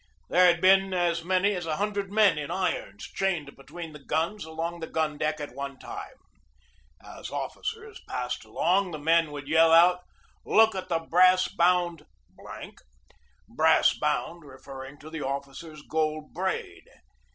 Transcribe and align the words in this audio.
There 0.29 0.47
had 0.47 0.61
been 0.61 0.95
as 0.95 1.23
many 1.23 1.53
as 1.53 1.67
a 1.67 1.75
hundred 1.75 2.11
men 2.11 2.39
in 2.39 2.49
irons 2.49 3.03
chained 3.05 3.55
between 3.55 3.93
the 3.93 4.03
guns 4.03 4.45
along 4.45 4.79
the 4.79 4.87
gun 4.87 5.19
deck 5.19 5.39
at 5.39 5.53
one 5.53 5.77
time. 5.77 6.15
As 7.05 7.29
officers 7.29 8.01
passed 8.09 8.43
along, 8.43 8.89
the 8.93 8.97
men 8.97 9.29
would 9.31 9.45
call 9.47 9.71
out: 9.71 10.01
"Look 10.43 10.73
at 10.73 10.89
the 10.89 10.97
brass 11.01 11.49
bound," 11.49 12.07
"brass 13.47 13.93
bound" 13.95 14.43
referring 14.43 14.97
to 15.01 15.05
124 15.05 15.11
GEORGE 15.11 15.11
DEWEY 15.11 15.19
the 15.19 15.23
officer's 15.23 15.81
gold 15.87 16.33
braid. 16.33 16.85